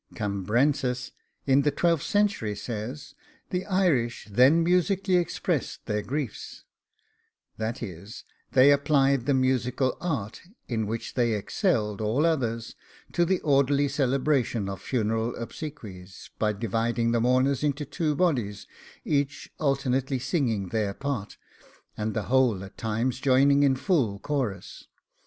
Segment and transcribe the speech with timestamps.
[0.15, 1.11] 'Cambrensis
[1.45, 3.13] in the twelfth century says,
[3.51, 6.63] the Irish then musically expressed their griefs;
[7.57, 12.73] that is, they applied the musical art, in which they excelled all others,
[13.13, 18.65] to the orderly celebration of funeral obsequies, by dividing the mourners into two bodies,
[19.05, 21.37] each alternately singing their part,
[21.95, 24.87] and the whole at times joining in full chorus.